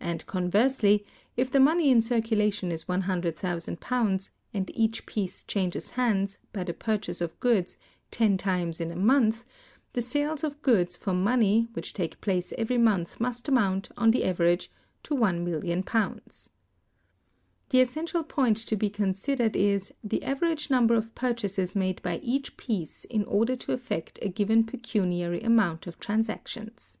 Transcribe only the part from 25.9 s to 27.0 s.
transactions.